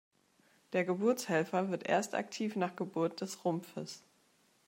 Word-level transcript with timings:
Der 0.73 0.83
Geburtshelfer 0.83 1.69
wird 1.69 1.87
erst 1.87 2.15
aktiv 2.15 2.55
nach 2.55 2.75
Geburt 2.75 3.21
des 3.21 3.45
Rumpfes. 3.45 4.01